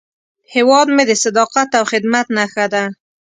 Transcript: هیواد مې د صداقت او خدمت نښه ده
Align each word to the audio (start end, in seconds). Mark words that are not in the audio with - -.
هیواد 0.53 0.87
مې 0.95 1.03
د 1.07 1.11
صداقت 1.23 1.69
او 1.79 1.83
خدمت 1.91 2.27
نښه 2.37 2.65
ده 2.73 2.83